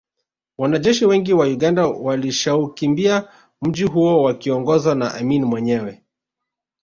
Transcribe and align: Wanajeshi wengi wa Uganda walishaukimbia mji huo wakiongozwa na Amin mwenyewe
Wanajeshi 0.57 1.05
wengi 1.05 1.33
wa 1.33 1.45
Uganda 1.45 1.87
walishaukimbia 1.87 3.27
mji 3.61 3.83
huo 3.83 4.23
wakiongozwa 4.23 4.95
na 4.95 5.15
Amin 5.15 5.45
mwenyewe 5.45 6.01